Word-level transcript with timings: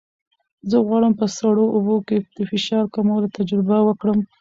زه 0.69 0.77
غواړم 0.87 1.13
په 1.19 1.25
سړو 1.37 1.65
اوبو 1.75 1.95
کې 2.07 2.17
د 2.37 2.39
فشار 2.51 2.83
کمولو 2.95 3.33
تجربه 3.37 3.77
وکړم. 3.83 4.19